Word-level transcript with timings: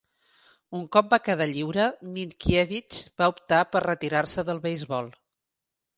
Un 0.79 0.85
cop 0.95 1.11
va 1.15 1.19
quedar 1.27 1.47
lliure, 1.51 1.85
Mientkiewicz 2.15 3.03
va 3.23 3.31
optar 3.35 3.61
per 3.77 3.83
retirar-se 3.87 4.47
del 4.49 4.63
beisbol. 4.69 5.17